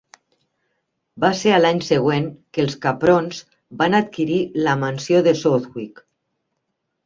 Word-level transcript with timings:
Va 1.25 1.29
ser 1.41 1.53
a 1.57 1.59
l'any 1.59 1.81
següent 1.89 2.25
que 2.57 2.65
els 2.65 2.77
Caprons 2.87 3.43
van 3.85 3.99
adquirir 4.01 4.43
la 4.67 4.77
mansió 4.87 5.25
de 5.31 5.39
Southwick. 5.45 6.07